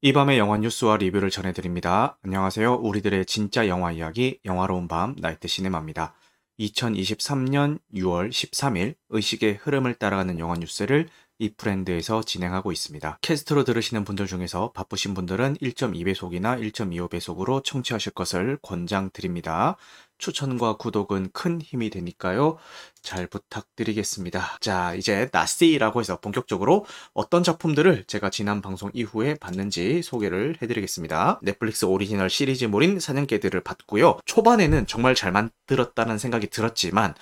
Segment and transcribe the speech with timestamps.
[0.00, 2.18] 이 밤의 영화 뉴스와 리뷰를 전해드립니다.
[2.22, 2.76] 안녕하세요.
[2.76, 6.14] 우리들의 진짜 영화 이야기, 영화로운 밤, 나이트 시네마입니다.
[6.60, 11.08] 2023년 6월 13일 의식의 흐름을 따라가는 영화 뉴스를
[11.40, 13.18] 이 브랜드에서 진행하고 있습니다.
[13.22, 19.76] 캐스트로 들으시는 분들 중에서 바쁘신 분들은 1.2배속이나 1.25배속으로 청취하실 것을 권장드립니다.
[20.18, 22.58] 추천과 구독은 큰 힘이 되니까요.
[23.02, 24.58] 잘 부탁드리겠습니다.
[24.60, 26.84] 자, 이제 나스티라고 해서 본격적으로
[27.14, 31.40] 어떤 작품들을 제가 지난 방송 이후에 봤는지 소개를 해드리겠습니다.
[31.42, 34.18] 넷플릭스 오리지널 시리즈물인 사냥개들을 봤고요.
[34.24, 37.14] 초반에는 정말 잘 만들었다는 생각이 들었지만,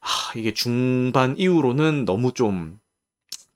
[0.00, 2.80] 아, 이게 중반 이후로는 너무 좀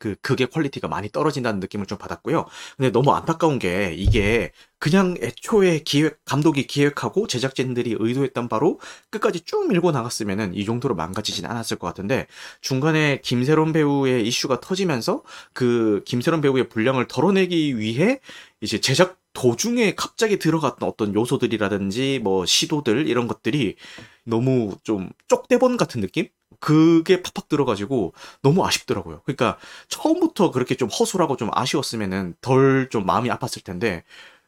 [0.02, 2.46] 그 극의 quality가 많이 떨어진다는 느낌을 좀 받았고요.
[2.76, 8.80] 근데 너무 안타까운 게 이게 그냥 애초에 기획 감독이 기획하고 제작진들이 의도했던 바로
[9.10, 12.26] 끝까지 쭉 밀고 나갔으면은 이 정도로 망가지진 않았을 것 같은데
[12.60, 18.18] 중간에 김세론 배우의 이슈가 터지면서 그 김세론 배우의 분량을 덜어내기 위해
[18.60, 23.76] 이제 제작 도중에 갑자기 들어갔던 어떤 요소들이라든지 뭐 시도들 이런 것들이
[24.24, 26.26] 너무 좀 쪽대본 같은 느낌?
[26.60, 29.22] 그게 팍팍 들어가지고 너무 아쉽더라고요.
[29.24, 29.58] 그러니까
[29.88, 34.04] 처음부터 그렇게 좀 허술하고 좀 아쉬웠으면은 덜 좀 마음이 아팠을 텐데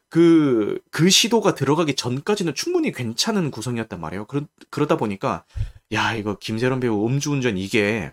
[0.08, 4.26] 그, 그 시도가 들어가기 전까지는 충분히 괜찮은 구성이었단 말이에요.
[4.26, 5.44] 그러, 그러다 보니까,
[5.92, 8.12] 야, 이거 김세론 배우 음주운전 이게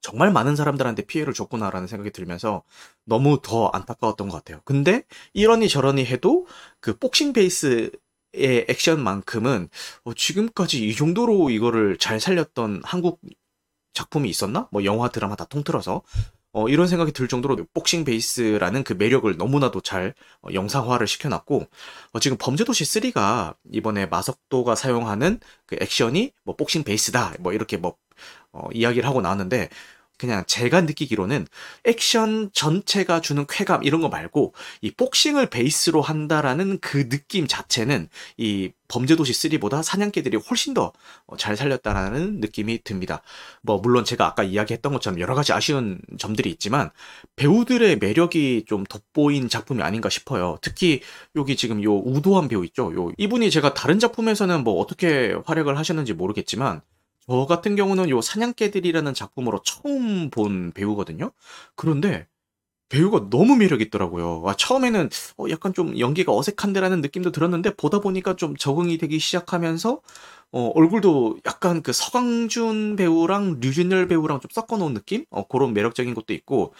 [0.00, 2.62] 정말 많은 사람들한테 피해를 줬구나라는 생각이 들면서
[3.04, 4.60] 너무 더 안타까웠던 것 같아요.
[4.64, 6.46] 근데 이러니 저러니 해도
[6.80, 7.90] 그 복싱 베이스
[8.34, 9.68] 의 액션만큼은
[10.04, 13.20] 어, 지금까지 이 정도로 이거를 잘 살렸던 한국
[13.92, 14.68] 작품이 있었나?
[14.72, 16.02] 뭐 영화 드라마 다 통틀어서
[16.52, 21.66] 어, 이런 생각이 들 정도로 복싱 베이스라는 그 매력을 너무나도 잘 어, 영상화를 시켜놨고
[22.12, 27.96] 어, 지금 범죄도시 3가 이번에 마석도가 사용하는 그 액션이 뭐 복싱 베이스다 뭐 이렇게 뭐
[28.52, 29.68] 어, 이야기를 하고 나왔는데
[30.18, 31.46] 그냥 제가 느끼기로는
[31.84, 38.70] 액션 전체가 주는 쾌감 이런 거 말고 이 복싱을 베이스로 한다라는 그 느낌 자체는 이
[38.88, 40.92] 범죄도시 3보다 사냥개들이 훨씬 더
[41.38, 43.22] 잘 살렸다라는 느낌이 듭니다.
[43.62, 46.90] 뭐 물론 제가 아까 이야기했던 것처럼 여러 가지 아쉬운 점들이 있지만
[47.36, 50.58] 배우들의 매력이 좀 돋보인 작품이 아닌가 싶어요.
[50.60, 51.00] 특히
[51.36, 52.94] 여기 지금 요 우도한 배우 있죠.
[52.94, 56.82] 요 이분이 제가 다른 작품에서는 뭐 어떻게 활약을 하셨는지 모르겠지만
[57.26, 61.32] 저 같은 경우는 요 사냥개들이라는 작품으로 처음 본 배우거든요.
[61.74, 62.26] 그런데
[62.90, 64.44] 배우가 너무 매력 있더라고요.
[64.46, 70.00] 아, 처음에는 어, 약간 좀 연기가 어색한데라는 느낌도 들었는데 보다 보니까 좀 적응이 되기 시작하면서
[70.52, 75.24] 어, 얼굴도 약간 그 서강준 배우랑 류준열 배우랑 좀 섞어놓은 느낌?
[75.30, 76.74] 어, 그런 매력적인 것도 있고,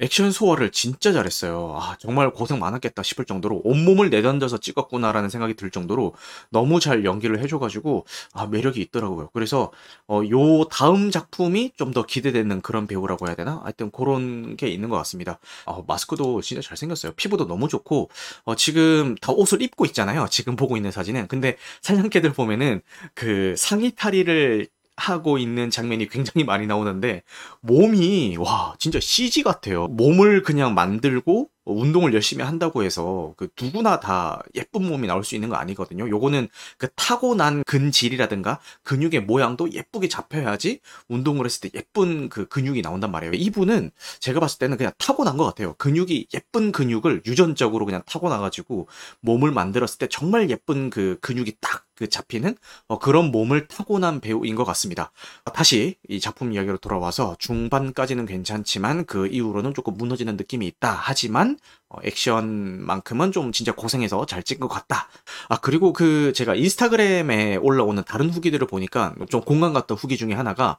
[0.00, 1.76] 액션 소화를 진짜 잘했어요.
[1.76, 6.14] 아, 정말 고생 많았겠다 싶을 정도로 온몸을 내던져서 찍었구나라는 생각이 들 정도로
[6.50, 9.30] 너무 잘 연기를 해줘가지고, 아, 매력이 있더라고요.
[9.32, 9.72] 그래서,
[10.06, 13.60] 어, 요 다음 작품이 좀 더 기대되는 그런 배우라고 해야 되나?
[13.64, 15.38] 하여튼 그런 게 있는 것 같습니다.
[15.64, 17.12] 어, 마스크도 진짜 잘생겼어요.
[17.16, 18.10] 피부도 너무 좋고,
[18.44, 20.26] 어, 지금 다 옷을 입고 있잖아요.
[20.30, 21.28] 지금 보고 있는 사진은.
[21.28, 22.82] 근데 사냥개들 보면은
[23.14, 27.22] 그 상의 탈의를 하고 있는 장면이 굉장히 많이 나오는데
[27.62, 29.86] 몸이 와 진짜 CG 같아요.
[29.88, 35.48] 몸을 그냥 만들고 운동을 열심히 한다고 해서 그 누구나 다 예쁜 몸이 나올 수 있는
[35.48, 36.08] 거 아니거든요.
[36.08, 43.10] 요거는 그 타고난 근질이라든가 근육의 모양도 예쁘게 잡혀야지 운동을 했을 때 예쁜 그 근육이 나온단
[43.10, 43.34] 말이에요.
[43.34, 43.90] 이분은
[44.20, 45.74] 제가 봤을 때는 그냥 타고난 것 같아요.
[45.74, 48.88] 근육이 예쁜 근육을 유전적으로 그냥 타고나가지고
[49.20, 52.56] 몸을 만들었을 때 정말 예쁜 그 근육이 딱 그 잡히는
[52.86, 55.10] 어, 그런 몸을 타고난 배우인 것 같습니다.
[55.52, 60.96] 다시 이 작품 이야기로 돌아와서 중반까지는 괜찮지만 그 이후로는 조금 무너지는 느낌이 있다.
[60.96, 61.57] 하지만
[61.88, 65.08] 어, 액션만큼은 좀 진짜 고생해서 잘 찍은 것 같다.
[65.48, 70.78] 아, 그리고 그 제가 인스타그램에 올라오는 다른 후기들을 보니까 좀 공감 갔던 후기 중에 하나가,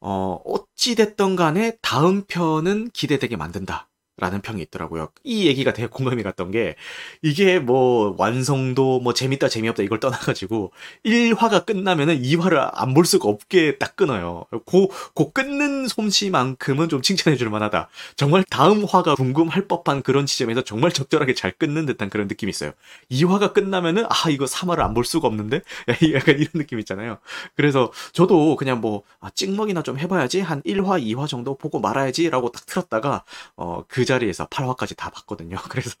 [0.00, 3.88] 어, 어찌 됐던 간에 다음 편은 기대되게 만든다.
[4.18, 5.10] 라는 평이 있더라고요.
[5.24, 6.74] 이 얘기가 되게 공감이 갔던 게
[7.22, 10.72] 이게 뭐 완성도 뭐 재밌다 재미없다 이걸 떠나가지고
[11.04, 14.46] 1화가 끝나면은 2화를 안 볼 수가 없게 딱 끊어요.
[14.64, 17.88] 고, 고 끊는 솜씨만큼은 좀 칭찬해 줄 만하다.
[18.16, 22.72] 정말 다음 화가 궁금할 법한 그런 지점에서 정말 적절하게 잘 끊는 듯한 그런 느낌이 있어요.
[23.10, 25.60] 2화가 끝나면은 아 이거 3화를 안 볼 수가 없는데
[26.14, 27.18] 약간 이런 느낌 있잖아요.
[27.54, 32.64] 그래서 저도 그냥 뭐 아, 찍먹이나 좀 해봐야지 한 1화 2화 정도 보고 말아야지라고 딱
[32.64, 33.24] 틀었다가
[33.56, 35.56] 어그 자리에서 8화까지 다 봤거든요.
[35.70, 35.96] 그래서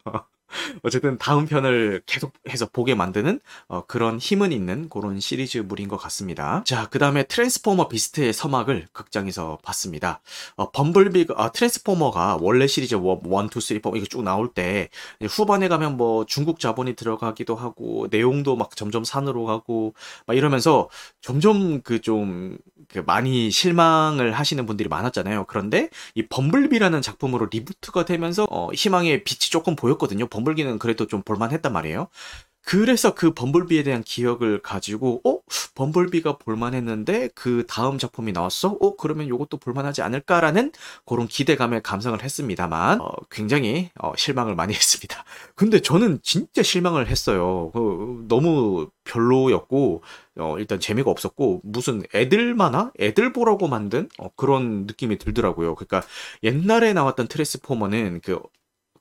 [0.82, 6.62] 어쨌든 다음 편을 계속해서 보게 만드는 어, 그런 힘은 있는 그런 시리즈물인 것 같습니다.
[6.64, 10.20] 자, 그 다음에 트랜스포머 비스트의 서막을 극장에서 봤습니다.
[10.56, 14.88] 어, 범블비가, 아, 트랜스포머가 원래 시리즈 1, 2, 3, 4 이게 쭉 나올 때
[15.22, 19.94] 후반에 가면 뭐 중국 자본이 들어가기도 하고 내용도 막 점점 산으로 가고
[20.26, 20.88] 막 이러면서
[21.20, 22.58] 점점 그좀
[22.88, 25.44] 그 많이 실망을 하시는 분들이 많았잖아요.
[25.48, 30.26] 그런데 이 범블비라는 작품으로 리부트가 되면서 어, 희망의 빛이 조금 보였거든요.
[30.36, 32.08] 범블비는 그래도 좀 볼만했단 말이에요.
[32.68, 35.38] 그래서 그 범블비에 대한 기억을 가지고 어
[35.76, 40.72] 범블비가 볼만했는데 그 다음 작품이 나왔어 어 그러면 이것도 볼만하지 않을까라는
[41.04, 45.24] 그런 기대감에 감상을 했습니다만 어, 굉장히 어, 실망을 많이 했습니다.
[45.54, 47.70] 근데 저는 진짜 실망을 했어요.
[47.72, 50.02] 그, 너무 별로였고
[50.38, 55.76] 어, 일단 재미가 없었고 무슨 애들 만화 애들 보라고 만든 어, 그런 느낌이 들더라고요.
[55.76, 56.02] 그러니까
[56.42, 58.40] 옛날에 나왔던 트랜스포머는 그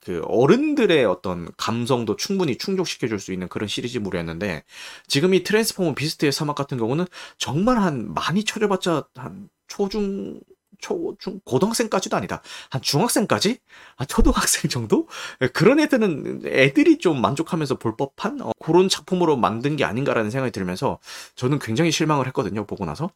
[0.06, 4.64] 그 어른들의 어떤 감성도 충분히 충족시켜 줄 수 있는 그런 시리즈물이었는데
[5.08, 7.06] 지금 이 트랜스포머 비스트의 사막 같은 경우는
[7.38, 10.40] 정말 한 많이 쳐려봤자 한 초중
[10.80, 12.42] 초, 중, 고등학생까지도 아니다.
[12.70, 13.58] 한 중학생까지?
[13.96, 15.08] 한 초등학생 정도?
[15.42, 20.52] 예, 그런 애들은 애들이 좀 만족하면서 볼 법한 어, 그런 작품으로 만든 게 아닌가라는 생각이
[20.52, 21.00] 들면서
[21.36, 22.66] 저는 굉장히 실망을 했거든요.
[22.66, 23.10] 보고 나서.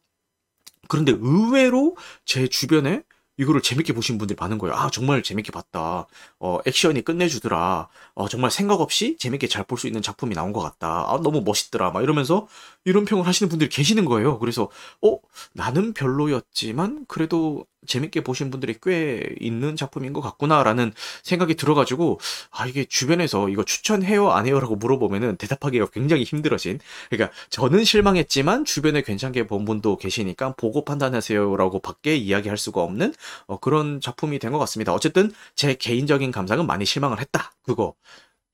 [0.88, 3.02] 그런데 의외로 제 주변에
[3.40, 4.74] 이거를 재밌게 보신 분들이 많은 거예요.
[4.76, 6.06] 아, 정말 재밌게 봤다.
[6.38, 7.88] 어, 액션이 끝내주더라.
[8.14, 11.10] 어, 정말 생각 없이 재밌게 잘 볼 수 있는 작품이 나온 것 같다.
[11.10, 11.90] 아, 너무 멋있더라.
[11.90, 12.46] 막 이러면서
[12.84, 14.38] 이런 평을 하시는 분들이 계시는 거예요.
[14.38, 14.68] 그래서,
[15.02, 15.18] 어,
[15.52, 20.92] 나는 별로였지만, 그래도 재밌게 보신 분들이 꽤 있는 작품인 것 같구나라는
[21.22, 26.78] 생각이 들어가지고 아 이게 주변에서 이거 추천해요 안 해요라고 물어보면은 대답하기가 굉장히 힘들어진
[27.08, 33.14] 그러니까 저는 실망했지만 주변에 괜찮게 본 분도 계시니까 보고 판단하세요라고 밖에 이야기할 수가 없는
[33.46, 34.92] 어, 그런 작품이 된 것 같습니다.
[34.92, 37.52] 어쨌든 제 개인적인 감상은 많이 실망을 했다.
[37.62, 37.94] 그거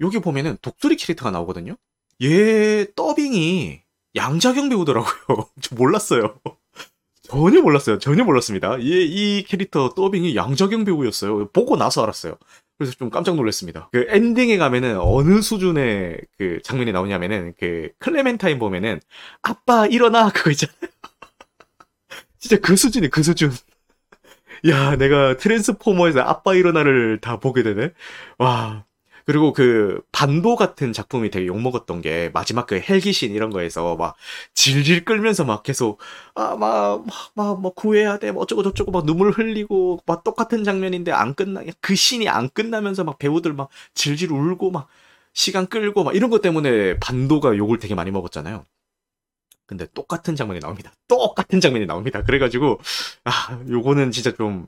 [0.01, 1.77] 여기 보면은 독수리 캐릭터가 나오거든요.
[2.23, 3.83] 얘 더빙이
[4.17, 5.49] 양자경 배우더라고요.
[5.63, 6.41] 저 몰랐어요.
[7.29, 7.99] 전혀 몰랐어요.
[7.99, 8.77] 전혀 몰랐습니다.
[8.79, 11.49] 이, 이 캐릭터 더빙이 양자경 배우였어요.
[11.51, 12.37] 보고 나서 알았어요.
[12.79, 13.89] 그래서 좀 깜짝 놀랐습니다.
[13.93, 19.01] 그 엔딩에 가면은 어느 수준의 그 장면이 나오냐면은 그 클레멘타인 보면은
[19.43, 20.77] 아빠 일어나 그거 있잖아요.
[22.39, 23.51] 진짜 그 수준이 그 수준.
[24.69, 27.93] 야, 내가 트랜스포머에서 아빠 일어나를 다 보게 되네.
[28.39, 28.85] 와,
[29.27, 34.17] 그리고 그 반도 같은 작품이 되게 욕먹었던 게 마지막 그 헬기신 이런 거에서 막
[34.55, 36.01] 질질 끌면서 막 계속
[36.35, 41.13] 아 막 막막 뭐 구해야 돼 뭐 어쩌고 저쩌고 막 눈물 흘리고 막 똑같은 장면인데
[41.13, 44.89] 안 끝나 그 신이 안 끝나면서 막 배우들 막 질질 울고 막
[45.35, 48.65] 시간 끌고 막 이런 것 때문에 반도가 욕을 되게 많이 먹었잖아요.
[49.67, 50.93] 근데 똑같은 장면이 나옵니다.
[51.09, 52.23] 똑같은 장면이 나옵니다.
[52.23, 52.79] 그래가지고
[53.25, 54.67] 아 요거는 진짜 좀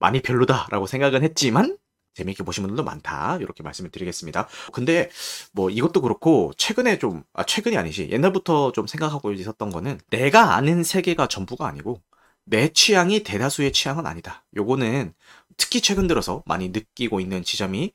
[0.00, 1.76] 많이 별로다라고 생각은 했지만
[2.14, 3.38] 재미있게 보신 분들도 많다.
[3.40, 4.48] 이렇게 말씀을 드리겠습니다.
[4.72, 5.10] 근데
[5.52, 8.08] 뭐 이것도 그렇고 최근에 좀, 아, 최근이 아니지.
[8.10, 12.02] 옛날부터 좀 생각하고 있었던 거는 내가 아는 세계가 전부가 아니고
[12.44, 14.44] 내 취향이 대다수의 취향은 아니다.
[14.56, 15.14] 요거는
[15.56, 17.92] 특히 최근 들어서 많이 느끼고 있는 지점이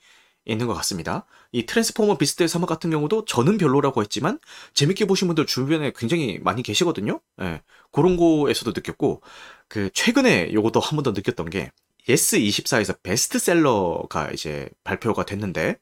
[0.47, 1.25] 있는 것 같습니다.
[1.51, 4.39] 이 트랜스포머 비스트의 서막 같은 경우도 저는 별로라고 했지만
[4.75, 7.19] 재밌게 보신 분들 주변에 굉장히 많이 계시거든요.
[7.41, 7.61] 예.
[7.91, 9.21] 그런 거에서도 느꼈고
[9.67, 11.71] 그 최근에 요것도 한 번 더 느꼈던 게
[12.07, 15.77] 예스24에서 베스트셀러가 이제 발표가 됐는데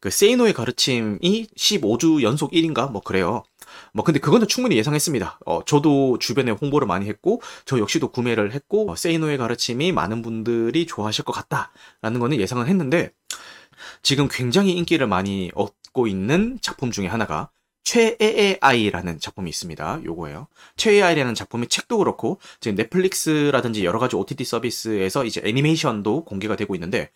[0.00, 3.44] 그 세이노의 가르침이 15주 연속 1위인가 뭐 그래요.
[3.94, 5.38] 뭐 근데 그거는 충분히 예상했습니다.
[5.46, 10.86] 어 저도 주변에 홍보를 많이 했고 저 역시도 구매를 했고 어, 세이노의 가르침이 많은 분들이
[10.86, 13.12] 좋아하실 것 같다라는 거는 예상을 했는데
[14.02, 17.50] 지금 굉장히 인기를 많이 얻고 있는 작품 중에 하나가
[17.84, 20.00] 최애의 아이라는 작품이 있습니다.
[20.04, 20.46] 요거예요.
[20.76, 26.74] 최애의 아이라는 작품이 책도 그렇고 지금 넷플릭스라든지 여러 가지 OTT 서비스에서 이제 애니메이션도 공개가 되고
[26.76, 27.10] 있는데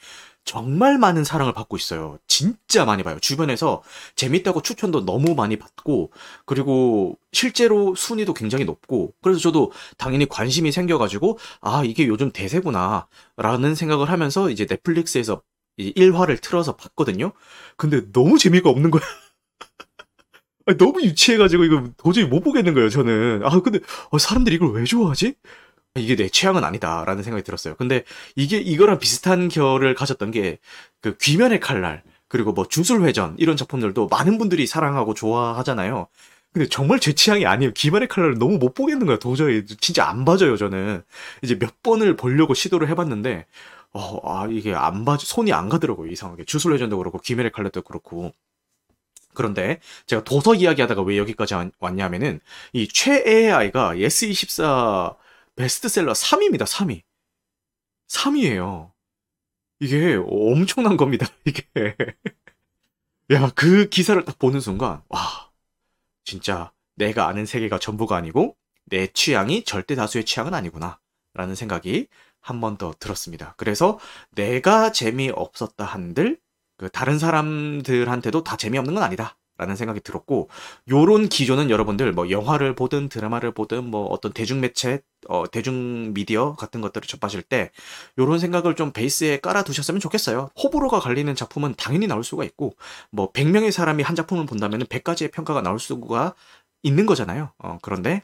[0.44, 2.18] 정말 많은 사랑을 받고 있어요.
[2.26, 3.18] 진짜 많이 봐요.
[3.20, 3.82] 주변에서
[4.16, 6.12] 재밌다고 추천도 너무 많이 받고
[6.44, 14.10] 그리고 실제로 순위도 굉장히 높고 그래서 저도 당연히 관심이 생겨가지고 아 이게 요즘 대세구나라는 생각을
[14.10, 15.42] 하면서 이제 넷플릭스에서
[15.78, 17.32] 1화를 틀어서 봤거든요.
[17.76, 19.02] 근데 너무 재미가 없는 거야.
[20.78, 23.42] 너무 유치해가지고 이거 도저히 못 보겠는 거예요, 저는.
[23.44, 23.78] 아, 근데
[24.10, 25.34] 어, 사람들이 이걸 왜 좋아하지?
[25.96, 27.76] 이게 내 취향은 아니다라는 생각이 들었어요.
[27.76, 28.04] 근데
[28.36, 30.58] 이게 이거랑 비슷한 결을 가졌던 게
[31.02, 36.08] 그 귀면의 칼날 그리고 뭐 주술회전 이런 작품들도 많은 분들이 사랑하고 좋아하잖아요.
[36.52, 37.72] 근데 정말 제 취향이 아니에요.
[37.74, 39.18] 귀면의 칼날을 너무 못 보겠는 거야.
[39.18, 40.56] 도저히 진짜 안 봐줘요.
[40.56, 41.02] 저는
[41.42, 43.46] 이제 몇 번을 보려고 시도를 해봤는데
[43.92, 46.10] 어, 아 이게 안 봐, 손이 안 가더라고요.
[46.10, 48.32] 이상하게 주술회전도 그렇고 귀멸의 칼날도 그렇고.
[49.36, 52.40] 그런데 제가 도서 이야기하다가 왜 여기까지 왔냐면은
[52.72, 52.88] 이
[53.52, 55.16] 아이가 예스24
[55.56, 56.64] 베스트셀러 3위입니다.
[56.66, 57.02] 3위.
[58.08, 58.92] 3위예요.
[59.80, 61.26] 이게 엄청난 겁니다.
[61.46, 61.62] 이게
[63.32, 65.50] 야, 그 기사를 딱 보는 순간, 와,
[66.24, 70.98] 진짜 내가 아는 세계가 전부가 아니고 내 취향이 절대 다수의 취향은 아니구나.
[71.34, 72.08] 라는 생각이
[72.40, 73.54] 한 번 더 들었습니다.
[73.58, 73.98] 그래서
[74.30, 76.38] 내가 재미없었다 한들
[76.76, 79.36] 그 다른 사람들한테도 다 재미없는 건 아니다.
[79.58, 80.50] 라는 생각이 들었고
[80.90, 86.54] 요런 기조는 여러분들 뭐 영화를 보든 드라마를 보든 뭐 어떤 대중 매체 어 대중 미디어
[86.56, 87.70] 같은 것들을 접하실 때
[88.18, 90.50] 요런 생각을 좀 베이스에 깔아 두셨으면 좋겠어요.
[90.62, 92.74] 호불호가 갈리는 작품은 당연히 나올 수가 있고
[93.10, 96.34] 뭐 100명의 사람이 한 작품을 본다면 100가지의 평가가 나올 수가
[96.82, 97.52] 있는 거잖아요.
[97.58, 98.22] 어 그런데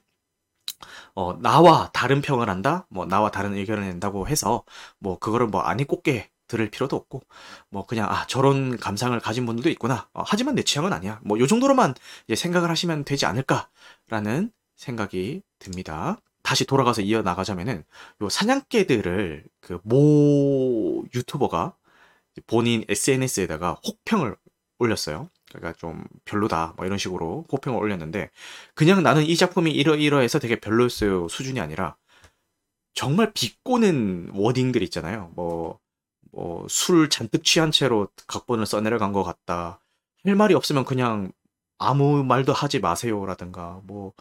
[1.14, 2.86] 어 나와 다른 평을 한다.
[2.90, 4.64] 뭐 나와 다른 의견을 낸다고 해서
[4.98, 7.22] 뭐 그거를 뭐 아니 꼽게 들을 필요도 없고
[7.70, 10.08] 뭐 그냥 아 저런 감상을 가진 분들도 있구나.
[10.14, 11.20] 어, 하지만 내 취향은 아니야.
[11.24, 11.94] 뭐 요 정도로만
[12.34, 16.20] 생각을 하시면 되지 않을까라는 생각이 듭니다.
[16.42, 17.84] 다시 돌아가서 이어 나가자면은
[18.22, 21.74] 요 사냥개들을 그 모 유튜버가
[22.46, 24.36] 본인 SNS에다가 혹평을
[24.78, 25.30] 올렸어요.
[25.50, 28.30] 그러니까 좀 별로다 뭐 이런 식으로 혹평을 올렸는데
[28.74, 31.96] 그냥 나는 이 작품이 이러이러해서 되게 별로였어요 수준이 아니라
[32.94, 35.30] 정말 비꼬는 워딩들 있잖아요.
[35.34, 35.78] 뭐
[36.62, 39.80] 뭐 술 잔뜩 취한 채로 각본을 써내려간 것 같다.
[40.24, 41.32] 할 말이 없으면 그냥
[41.78, 44.12] 아무 말도 하지 마세요라든가 뭐,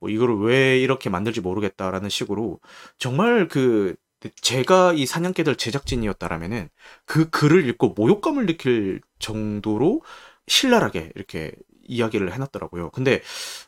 [0.00, 2.60] 뭐 이거를 왜 이렇게 만들지 모르겠다라는 식으로
[2.98, 3.96] 정말 그
[4.42, 6.68] 제가 이 사냥개들 제작진이었다라면은
[7.06, 10.02] 그 글을 읽고 모욕감을 느낄 정도로
[10.48, 11.52] 신랄하게 이렇게
[11.84, 12.90] 이야기를 해놨더라고요.
[12.90, 13.22] 근데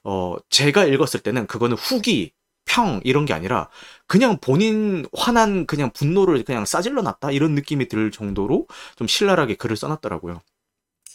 [0.04, 2.32] 어 제가 읽었을 때는 그거는 후기
[2.64, 3.68] 평 이런 게 아니라
[4.06, 8.66] 그냥 본인 화난 그냥 분노를 그냥 싸질러 놨다 이런 느낌이 들 정도로
[8.96, 10.40] 좀 신랄하게 글을 써놨더라고요.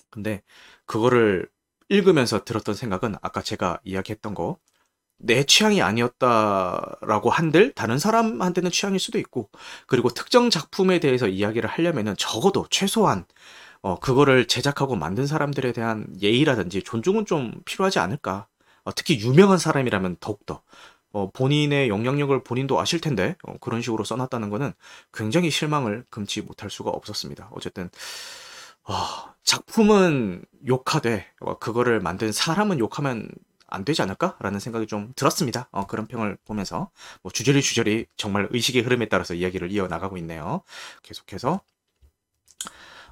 [0.10, 0.42] 근데
[0.86, 1.50] 그거를
[1.90, 4.58] 읽으면서 들었던 생각은 아까 제가 이야기했던 거
[5.20, 9.50] 내 취향이 아니었다라고 한들 다른 사람한테는 취향일 수도 있고
[9.88, 13.26] 그리고 특정 작품에 대해서 이야기를 하려면은 적어도 최소한
[13.82, 18.48] 어 그거를 제작하고 만든 사람들에 대한 예의라든지 존중은 좀 필요하지 않을까.
[18.84, 20.62] 어 특히 유명한 사람이라면 더욱더
[21.14, 24.74] 어, 본인의 영향력을 본인도 아실 텐데 어, 그런 식으로 써놨다는 거는
[25.14, 27.50] 굉장히 실망을 금치 못할 수가 없었습니다.
[27.54, 27.90] 어쨌든
[28.84, 28.94] 어,
[29.44, 33.30] 작품은 욕하되 어, 그거를 만든 사람은 욕하면
[33.68, 35.70] 안 되지 않을까라는 생각이 좀 들었습니다.
[35.72, 36.90] 어, 그런 평을 보면서
[37.22, 40.62] 뭐 주저리 주저리 정말 의식의 흐름에 따라서 이야기를 이어 나가고 있네요.
[41.04, 41.62] 계속해서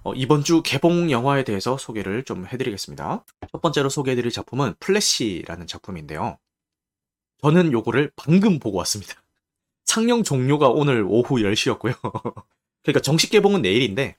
[0.03, 3.25] 어, 이번 주 개봉 영화에 대해서 소개를 좀 해드리겠습니다.
[3.51, 6.37] 첫 번째로 소개해드릴 작품은 플래시라는 작품인데요.
[7.41, 9.13] 저는 요거를 방금 보고 왔습니다.
[9.85, 11.95] 상영 종료가 오늘 오후 10시였고요.
[12.83, 14.15] 그러니까 정식 개봉은 내일인데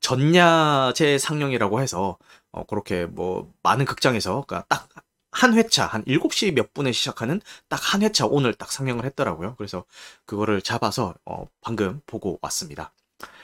[0.00, 2.18] 전야제 상영이라고 해서
[2.52, 4.88] 어, 그렇게 뭐 많은 극장에서 그러니까 딱
[5.34, 9.56] 한 회차 한 7시 몇 분에 시작하는 딱 한 회차 오늘 딱 상영을 했더라고요.
[9.56, 9.84] 그래서
[10.26, 12.92] 그거를 잡아서 어, 방금 보고 왔습니다.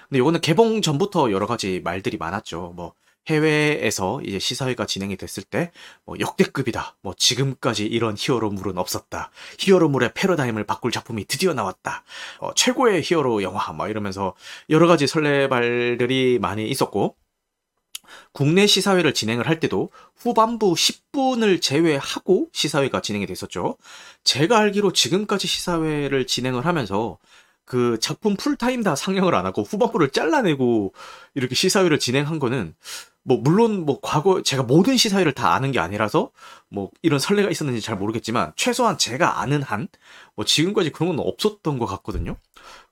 [0.08, 2.72] 근데 이거는 개봉 전부터 여러 가지 말들이 많았죠.
[2.76, 2.94] 뭐
[3.30, 5.70] 해외에서 이제 시사회가 진행이 됐을 때
[6.04, 6.96] 뭐 역대급이다.
[7.02, 9.30] 뭐 지금까지 이런 히어로물은 없었다.
[9.58, 12.02] 히어로물의 패러다임을 바꿀 작품이 드디어 나왔다.
[12.40, 14.34] 어, 최고의 히어로 영화 막 이러면서
[14.70, 17.16] 여러 가지 설레발들이 많이 있었고
[18.32, 23.76] 국내 시사회를 진행을 할 때도 후반부 10분을 제외하고 시사회가 진행이 됐었죠.
[24.24, 27.18] 제가 알기로 지금까지 시사회를 진행을 하면서
[27.64, 30.92] 그 작품 풀타임 다 상영을 안 하고 후반부를 잘라내고
[31.34, 32.74] 이렇게 시사회를 진행한 거는
[33.22, 36.30] 뭐 물론 뭐 과거 제가 모든 시사회를 다 아는 게 아니라서
[36.68, 39.88] 뭐 이런 설레가 있었는지 잘 모르겠지만 최소한 제가 아는 한
[40.36, 42.36] 뭐 지금까지 그런 건 없었던 것 같거든요.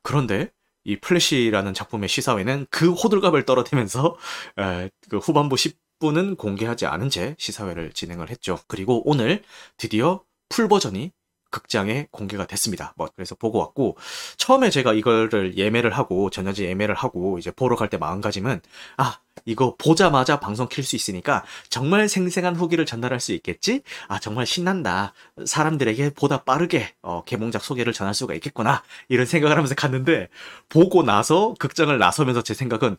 [0.02, 0.50] 그런데
[0.84, 4.16] 이 플래시라는 작품의 시사회는 그 호들갑을 떨어대면서
[4.58, 8.58] 에, 그 후반부 10분은 공개하지 않은 채 시사회를 진행을 했죠.
[8.68, 9.42] 그리고 오늘
[9.76, 11.12] 드디어 full 버전이
[11.50, 12.92] 극장에 공개가 됐습니다.
[12.96, 13.96] 뭐 그래서 보고 왔고
[14.36, 18.60] 처음에 제가 이거를 예매를 하고 전자지 예매를 하고 이제 보러 갈 때 마음가짐은
[18.98, 23.82] 아 이거 보자마자 방송 킬 수 있으니까 정말 생생한 후기를 전달할 수 있겠지?
[24.08, 25.14] 아 정말 신난다.
[25.46, 30.28] 사람들에게 보다 빠르게 어, 개봉작 소개를 전할 수가 있겠구나 이런 생각을 하면서 갔는데
[30.68, 32.96] 보고 나서 극장을 나서면서 제 생각은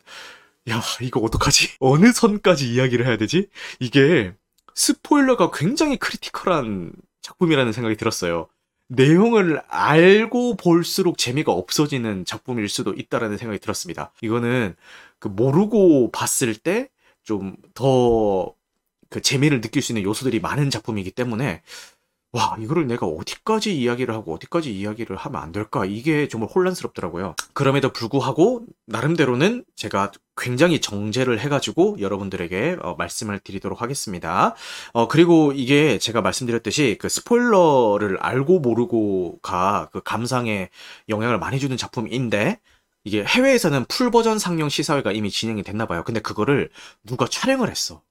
[0.70, 1.76] 야 이거 어떡하지?
[1.80, 3.48] 어느 선까지 이야기를 해야 되지?
[3.78, 4.32] 이게
[4.74, 8.48] 스포일러가 굉장히 크리티컬한 작품이라는 생각이 들었어요.
[8.88, 14.12] 내용을 알고 볼수록 재미가 없어지는 작품일 수도 있다라는 생각이 들었습니다.
[14.22, 14.74] 이거는
[15.18, 16.88] 그 모르고 봤을 때
[17.24, 18.54] 좀 더
[19.10, 21.62] 그 재미를 느낄 수 있는 요소들이 많은 작품이기 때문에
[22.32, 25.84] 와, 이거를 내가 어디까지 이야기를 하고 어디까지 이야기를 하면 안 될까?
[25.84, 27.34] 이게 정말 혼란스럽더라고요.
[27.54, 34.54] 그럼에도 불구하고, 나름대로는 제가 굉장히 정제를 해가지고 여러분들에게 어, 말씀을 드리도록 하겠습니다.
[34.92, 40.70] 어, 그리고 이게 제가 말씀드렸듯이 그 스포일러를 알고 모르고가 그 감상에
[41.08, 42.60] 영향을 많이 주는 작품인데,
[43.02, 46.04] 이게 해외에서는 풀 버전 상영 시사회가 이미 진행이 됐나 봐요.
[46.04, 46.70] 근데 그거를
[47.04, 48.02] 누가 촬영을 했어.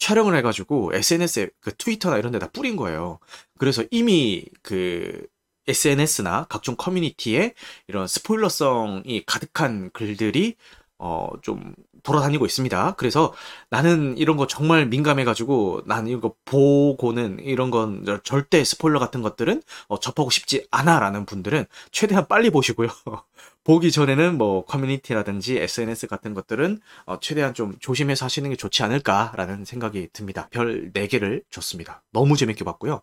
[0.00, 3.20] 촬영을 해가지고 SNS에 그 트위터나 이런 데다 뿌린 거예요.
[3.58, 5.26] 그래서 이미 그
[5.68, 7.54] SNS나 각종 커뮤니티에
[7.86, 10.56] 이런 스포일러성이 가득한 글들이
[10.98, 12.94] 어, 좀 돌아다니고 있습니다.
[12.96, 13.32] 그래서
[13.70, 20.00] 나는 이런 거 정말 민감해가지고 난 이거 보고는 이런 건 절대 스포일러 같은 것들은 어,
[20.00, 22.88] 접하고 싶지 않아라는 분들은 최대한 빨리 보시고요.
[23.70, 29.64] 보기 전에는 뭐 커뮤니티라든지 SNS 같은 것들은 어, 최대한 좀 조심해서 하시는 게 좋지 않을까라는
[29.64, 30.48] 생각이 듭니다.
[30.50, 32.02] 별 4개를 줬습니다.
[32.12, 33.00] 너무 재밌게 봤고요.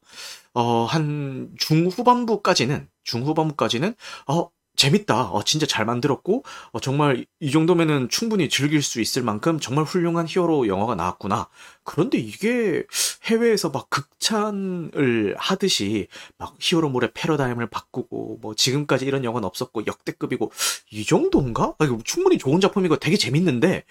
[0.53, 3.95] 어, 한 중후반부까지는 중후반부까지는
[4.27, 5.31] 어, 재밌다.
[5.31, 10.27] 어, 진짜 잘 만들었고, 어, 정말 이 정도면은 충분히 즐길 수 있을 만큼 정말 훌륭한
[10.27, 11.49] 히어로 영화가 나왔구나.
[11.83, 12.85] 그런데 이게
[13.25, 16.07] 해외에서 막 극찬을 하듯이
[16.37, 20.51] 막 히어로물의 패러다임을 바꾸고, 뭐 지금까지 이런 영화는 없었고 역대급이고,
[20.91, 21.73] 이 정도인가?
[21.79, 23.83] 아, 이거 충분히 좋은 작품이고 되게 재밌는데,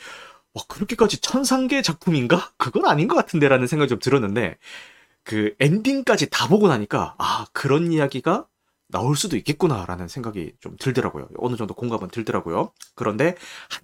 [0.54, 2.52] 와, 그렇게까지 천상계 작품인가?
[2.58, 4.56] 그건 아닌 것 같은데라는 생각이 좀 들었는데,
[5.24, 8.46] 그 엔딩까지 다 보고 나니까, 아, 그런 이야기가
[8.88, 11.28] 나올 수도 있겠구나라는 생각이 좀 들더라고요.
[11.38, 12.72] 어느 정도 공감은 들더라고요.
[12.94, 13.34] 그런데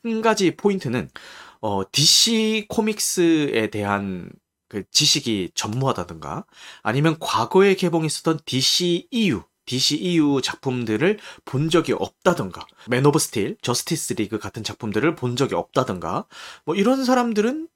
[0.05, 1.09] 한 가지 포인트는
[1.61, 4.31] 어, DC 코믹스에 대한
[4.69, 6.45] 그 지식이 전무하다든가
[6.83, 14.15] 아니면 과거에 개봉했었던 DC EU DC EU 작품들을 본 적이 없다던가 맨 오브 스틸, 저스티스
[14.15, 16.27] 리그 같은 작품들을 본 적이 없다던가
[16.65, 17.69] 뭐 이런 사람들은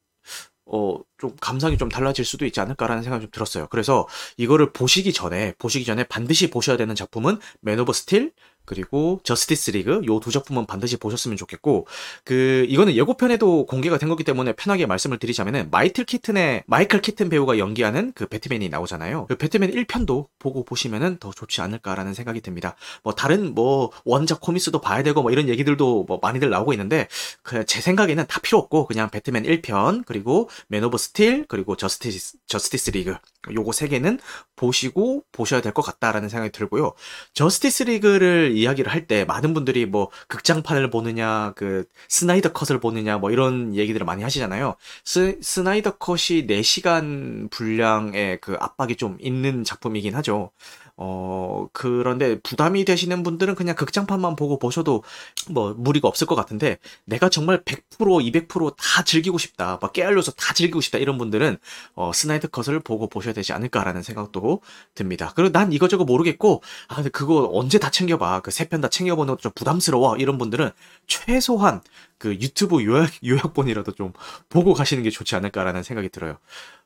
[0.66, 3.68] 어, 좀 감상이 좀 달라질 수도 있지 않을까라는 생각이 좀 들었어요.
[3.70, 4.06] 그래서
[4.36, 8.32] 이거를 보시기 전에, 보시기 전에 반드시 보셔야 되는 작품은 맨 오브 스틸,
[8.66, 11.86] 그리고 저스티스 리그 요 두 작품은 반드시 보셨으면 좋겠고
[12.24, 17.58] 그 이거는 예고편에도 공개가 된 거기 때문에 편하게 말씀을 드리자면은 마이틀 키튼의 마이클 키튼 배우가
[17.58, 19.26] 연기하는 그 배트맨이 나오잖아요.
[19.28, 22.74] 그 배트맨 1편도 보고 보시면은 더 좋지 않을까라는 생각이 듭니다.
[23.04, 27.06] 뭐 다른 뭐 원작 comics도 봐야 되고 뭐 이런 얘기들도 뭐 많이들 나오고 있는데
[27.42, 32.38] 그 제 생각에는 다 필요 없고 그냥 배트맨 1편 그리고 맨 오브 스틸 그리고 저스티스
[32.46, 33.14] 저스티스 리그
[33.52, 34.18] 요거 세 개는
[34.56, 36.94] 보시고 보셔야 될 것 같다라는 생각이 들고요.
[37.34, 43.30] 저스티스 리그를 이야기를 할 때 많은 분들이 뭐 극장판을 보느냐, 그 스나이더 컷을 보느냐, 뭐
[43.30, 44.74] 이런 얘기들을 많이 하시잖아요.
[45.04, 50.50] 스, 스나이더 컷이 4시간 분량의 그 압박이 좀 있는 작품이긴 하죠.
[50.98, 55.02] 어, 그런데 부담이 되시는 분들은 그냥 극장판만 보고 보셔도
[55.50, 59.78] 뭐 무리가 없을 것 같은데 내가 정말 100% 200%다 즐기고 싶다.
[59.82, 60.98] 막 깨알려서 다 즐기고 싶다.
[60.98, 61.58] 이런 분들은
[61.94, 64.62] 어, 스나이더 컷을 보고 보셔야 되지 않을까라는 생각도
[64.94, 65.32] 듭니다.
[65.36, 68.40] 그리고 난 이거저거 모르겠고 아, 근데 그거 언제 다 챙겨봐.
[68.40, 70.16] 그 세 편 다 챙겨보는 것도 좀 부담스러워.
[70.16, 70.70] 이런 분들은
[71.06, 71.80] 최소한
[72.18, 74.12] 그 유튜브 요약, 요약본이라도 좀
[74.48, 76.38] 보고 가시는 게 좋지 않을까라는 생각이 들어요.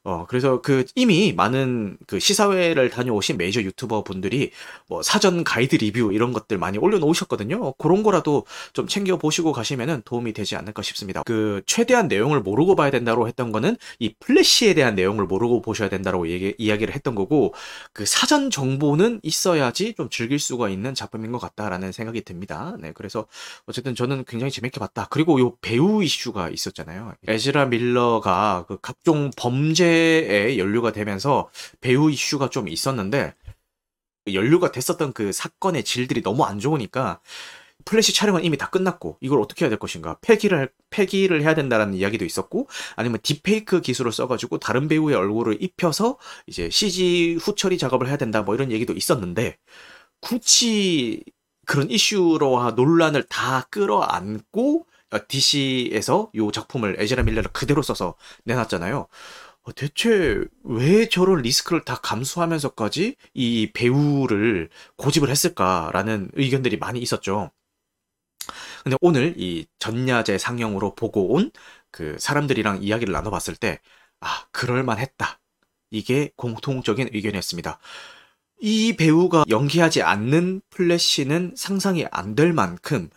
[0.02, 4.50] 어, 그래서 그 이미 많은 그 시사회를 다녀오신 메이저 유튜버 분들이
[4.88, 7.74] 뭐 사전 가이드 리뷰 이런 것들 많이 올려놓으셨거든요.
[7.74, 11.22] 그런 거라도 좀 챙겨보시고 가시면은 도움이 되지 않을까 싶습니다.
[11.24, 16.28] 그 최대한 내용을 모르고 봐야 된다고 했던 거는 이 플래시에 대한 내용을 모르고 보셔야 된다고
[16.30, 17.52] 얘기, 이야기를 했던 거고
[17.92, 22.74] 그 사전 정보는 있어야지 좀 즐길 수가 있는 작품인 것 같다라는 생각이 듭니다.
[22.80, 23.26] 네, 그래서
[23.66, 25.06] 어쨌든 저는 굉장히 재밌게 봤다.
[25.20, 27.12] 그리고 요 배우 이슈가 있었잖아요.
[27.28, 31.50] 에즈라 밀러가 그 각종 범죄에 연루가 되면서
[31.82, 33.34] 배우 이슈가 좀 있었는데
[34.32, 37.20] 연루가 됐었던 그 사건의 질들이 너무 안 좋으니까
[37.84, 42.24] 플래시 촬영은 이미 다 끝났고 이걸 어떻게 해야 될 것인가 폐기를 폐기를 해야 된다라는 이야기도
[42.24, 48.40] 있었고 아니면 딥페이크 기술을 써가지고 다른 배우의 얼굴을 입혀서 이제 CG 후처리 작업을 해야 된다
[48.40, 49.58] 뭐 이런 얘기도 있었는데
[50.22, 51.22] 굳이
[51.66, 54.86] 그런 이슈와 논란을 다 끌어안고
[55.18, 59.06] DC에서 이 작품을 에즈라 밀러를 그대로 써서 내놨잖아요.
[59.62, 67.50] 어, 대체 왜 저런 리스크를 다 감수하면서까지 이 배우를 고집을 했을까라는 의견들이 많이 있었죠.
[68.84, 71.50] 근데 오늘 이 전야제 상영으로 보고 온
[71.92, 73.80] 그 사람들이랑 이야기를 나눠봤을 때,
[74.20, 75.40] 아, 그럴만 했다.
[75.90, 77.80] 이게 공통적인 의견이었습니다.
[78.60, 83.10] 이 배우가 연기하지 않는 플래시는 상상이 안 될 만큼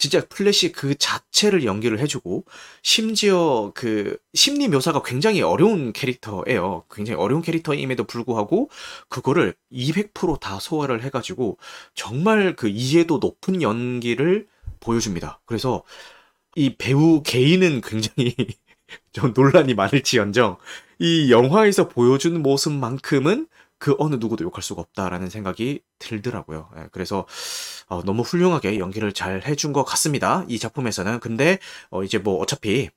[0.00, 2.46] 진짜 플래시 그 자체를 연기를 해주고
[2.82, 6.84] 심지어 그 심리 묘사가 굉장히 어려운 캐릭터예요.
[6.90, 8.70] 굉장히 어려운 캐릭터임에도 불구하고
[9.10, 11.58] 그거를 200%다 소화를 해가지고
[11.94, 14.46] 정말 그 이해도 높은 연기를
[14.80, 15.42] 보여줍니다.
[15.44, 15.82] 그래서
[16.56, 18.34] 이 배우 개인은 굉장히
[19.12, 20.56] 좀 논란이 많을지언정
[20.98, 23.48] 이 영화에서 보여준 모습만큼은
[23.80, 26.70] 그 어느 누구도 욕할 수가 없다라는 생각이 들더라고요.
[26.78, 27.26] 예, 그래서
[27.88, 30.44] 어, 너무 훌륭하게 연기를 잘 해준 것 같습니다.
[30.48, 31.58] 이 작품에서는 근데
[31.90, 32.90] 어, 이제 뭐 어차피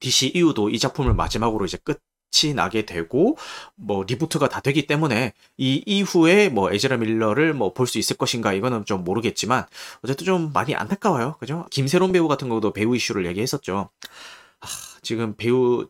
[0.00, 2.00] DC 이후도 이 작품을 마지막으로 이제 끝
[2.42, 3.36] 끝이 나게 되고
[3.76, 8.52] 뭐 리부트가 다 되기 때문에 이 이후에 뭐 에즈라 밀러를 뭐 볼 수 있을 것인가
[8.52, 9.64] 이거는 좀 모르겠지만
[10.02, 11.36] 어쨌든 좀 많이 안타까워요.
[11.38, 11.66] 그죠?
[11.70, 13.90] 김세론 배우 같은 경우도 배우 이슈를 얘기했었죠.
[14.60, 14.66] 아,
[15.02, 15.86] 지금 배우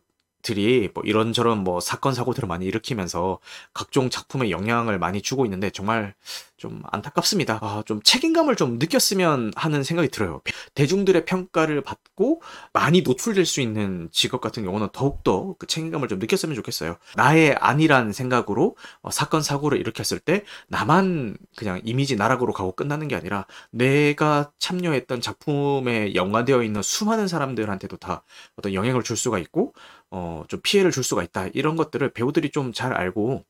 [0.46, 3.40] 들이 뭐 이런저런 뭐 사건 사고들을 많이 일으키면서
[3.74, 6.14] 각종 작품에 영향을 많이 주고 있는데 정말
[6.56, 7.58] 좀 안타깝습니다.
[7.60, 10.40] 아, 좀 책임감을 좀 느꼈으면 하는 생각이 들어요.
[10.74, 12.40] 대중들의 평가를 받고
[12.72, 16.96] 많이 노출될 수 있는 직업 같은 경우는 더욱더 그 책임감을 좀 느꼈으면 좋겠어요.
[17.16, 23.16] 나의 아니란 생각으로 어, 사건 사고를 일으켰을 때 나만 그냥 이미지 나락으로 가고 끝나는 게
[23.16, 28.22] 아니라 내가 참여했던 작품에 연관되어 있는 수많은 사람들한테도 다
[28.56, 29.74] 어떤 영향을 줄 수가 있고
[30.16, 31.48] 어, 좀 피해를 줄 수가 있다.
[31.48, 33.44] 이런 것들을 배우들이 좀 잘 알고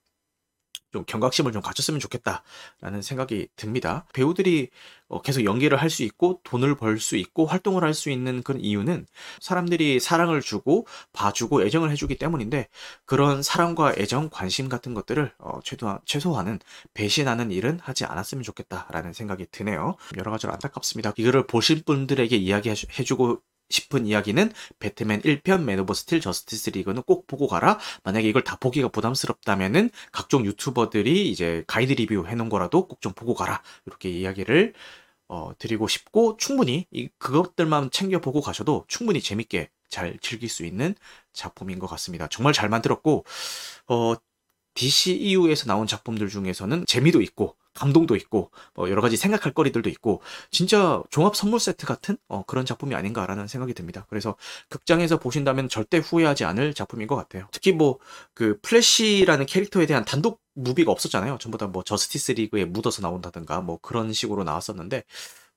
[0.93, 4.07] 좀 경각심을 좀 가졌으면 좋겠다라는 생각이 듭니다.
[4.15, 4.71] 배우들이
[5.09, 8.61] 어, 계속 연기를 할 수 있고 돈을 벌 수 있고 활동을 할 수 있는 그런
[8.63, 9.07] 이유는
[9.41, 12.69] 사람들이 사랑을 주고 봐주고 애정을 해주기 때문인데
[13.05, 16.61] 그런 사랑과 애정, 관심 같은 것들을 어, 최소한, 최소한은
[16.95, 19.97] 배신하는 일은 하지 않았으면 좋겠다라는 생각이 드네요.
[20.19, 21.13] 여러 가지로 안타깝습니다.
[21.17, 27.47] 이거를 보신 분들에게 이야기해주고 싶은 이야기는 배트맨 1편 맨 오브 스틸 저스티스 리그는 꼭 보고
[27.49, 27.79] 가라.
[28.05, 33.35] 만약에 이걸 다 보기가 부담스럽다면은 각종 유튜버들이 이제 가이드 리뷰 해놓은 거라도 꼭 좀 보고
[33.35, 33.63] 가라.
[33.87, 34.73] 이렇게 이야기를
[35.29, 40.95] 어, 드리고 싶고 충분히 이 그것들만 챙겨 보고 가셔도 충분히 재밌게 잘 즐길 수 있는
[41.33, 42.29] 작품인 것 같습니다.
[42.29, 43.25] 정말 잘 만들었고
[43.89, 44.15] 어,
[44.75, 51.03] DCEU에서 나온 작품들 중에서는 재미도 있고 감동도 있고 뭐 여러 가지 생각할 거리들도 있고 진짜
[51.11, 54.07] 종합 선물 세트 같은 어, 그런 작품이 아닌가라는 생각이 듭니다.
[54.09, 54.37] 그래서
[54.69, 57.47] 극장에서 보신다면 절대 후회하지 않을 작품인 것 같아요.
[57.53, 57.99] 특히 뭐
[58.35, 61.39] 그 플래시라는 캐릭터에 대한 단독 무비가 없었잖아요.
[61.39, 65.03] 전부 다 뭐 저스티스 리그에 묻어서 나온다든가 뭐 그런 식으로 나왔었는데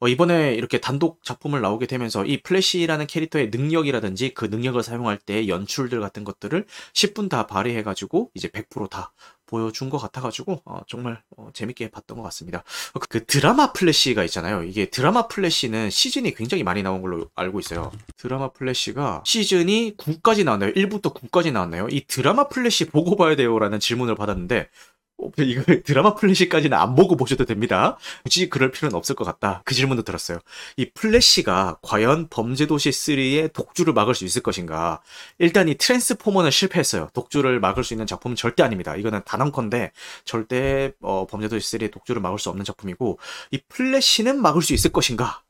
[0.01, 5.47] 어, 이번에 이렇게 단독 작품을 나오게 되면서 이 플래시라는 캐릭터의 능력이라든지 그 능력을 사용할 때
[5.47, 9.13] 연출들 같은 것들을 10분 다 발휘해가지고 이제 100%다
[9.49, 12.63] 보여준 것 같아가지고 어, 정말 어, 재밌게 봤던 것 같습니다.
[12.93, 14.63] 어, 그 드라마 플래시가 있잖아요.
[14.63, 17.91] 이게 드라마 플래시는 시즌이 굉장히 많이 나온 걸로 알고 있어요.
[18.17, 20.71] 드라마 플래시가 시즌이 9까지 나왔나요?
[20.73, 21.87] 1부터 9까지 나왔나요?
[21.89, 24.88] 이 드라마 플래시 보고 봐야 돼요라는 질문을 받았는데 어,
[25.37, 27.97] 이거 드라마 플래시까지는 안 보고 보셔도 됩니다.
[28.23, 29.61] 굳이 그럴 필요는 없을 것 같다.
[29.65, 30.39] 그 질문도 들었어요.
[30.77, 35.01] 이 플래시가 과연 범죄도시 3의 독주를 막을 수 있을 것인가?
[35.37, 37.09] 일단 이 트랜스포머는 실패했어요.
[37.13, 38.95] 독주를 막을 수 있는 작품은 절대 아닙니다.
[38.95, 39.91] 이거는 단언컨대
[40.25, 43.19] 절대 어, 범죄도시 3의 독주를 막을 수 없는 작품이고
[43.51, 45.43] 이 플래시는 막을 수 있을 것인가?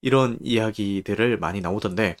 [0.00, 2.16] 이런 이야기들을 많이 나오던데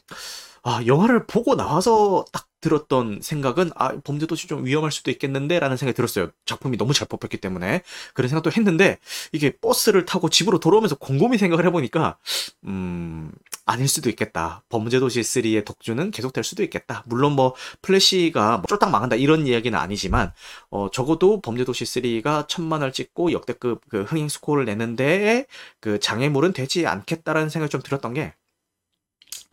[0.62, 5.76] 아, 영화를 보고 나와서 딱 들었던 생각은 아, 범죄 도시 좀 위험할 수도 있겠는데 라는
[5.76, 6.30] 생각이 들었어요.
[6.46, 7.82] 작품이 너무 잘 뽑혔기 때문에.
[8.14, 8.98] 그런 생각도 했는데
[9.32, 12.16] 이게 버스를 타고 집으로 돌아오면서 곰곰이 생각을 해보니까
[12.64, 13.30] 음,
[13.66, 14.62] 아닐 수도 있겠다.
[14.68, 17.02] 범죄 도시 3의 독주는 계속될 수도 있겠다.
[17.06, 20.32] 물론 뭐 플래시가 뭐 쫄딱 망한다 이런 이야기는 아니지만
[20.70, 25.46] 어, 적어도 범죄 도시 3가 천만을 찍고 역대급 그 흥행 스코어를 내는데
[25.80, 28.34] 그 장애물은 되지 않겠다라는 생각이 좀 들었던 게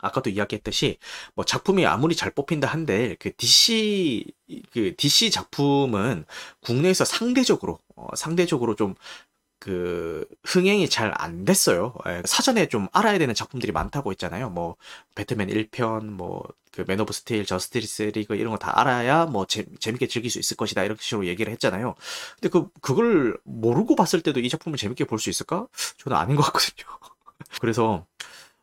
[0.02, 0.98] 아까도 이야기했듯이
[1.34, 4.24] 뭐 작품이 아무리 잘 뽑힌다 한데 그 DC
[4.72, 6.24] 그 DC 작품은
[6.62, 11.94] 국내에서 상대적으로 어, 상대적으로 좀그 흥행이 잘 안 됐어요.
[12.08, 14.50] 예, 사전에 좀 알아야 되는 작품들이 많다고 했잖아요.
[14.50, 14.76] 뭐
[15.14, 20.06] 배트맨 1편, 뭐그 맨 오브 스틸, 저스티스 리그 이런 거 다 알아야 뭐 재, 재밌게
[20.08, 21.94] 즐길 수 있을 것이다 이렇게 식으로 얘기를 했잖아요.
[22.40, 25.66] 근데 그 그걸 모르고 봤을 때도 이 작품을 재밌게 볼 수 있을까?
[25.98, 26.86] 저는 아닌 것 같거든요.
[27.60, 28.06] 그래서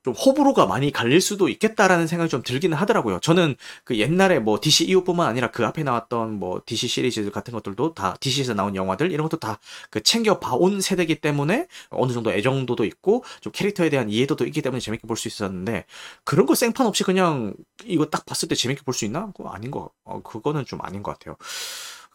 [0.07, 3.19] 좀 호불호가 많이 갈릴 수도 있겠다라는 생각이 좀 들기는 하더라고요.
[3.19, 8.15] 저는 그 옛날에 뭐 DCEU뿐만 아니라 그 앞에 나왔던 뭐 DC 시리즈 같은 것들도 다
[8.21, 13.23] DC에서 나온 영화들 이런 것도 다 그 챙겨 봐온 세대기 때문에 어느 정도 애정도도 있고
[13.41, 15.85] 좀 캐릭터에 대한 이해도도 있기 때문에 재밌게 볼 수 있었는데
[16.23, 17.53] 그런 거 생판 없이 그냥
[17.85, 19.31] 이거 딱 봤을 때 재밌게 볼 수 있나?
[19.35, 21.35] 그거 아닌 거, 어, 그거는 좀 아닌 것 같아요.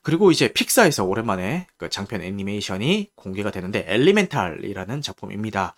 [0.02, 5.74] 그리고 이제 픽사에서 오랜만에 그 장편 애니메이션이 공개가 되는데 엘리멘탈이라는 작품입니다.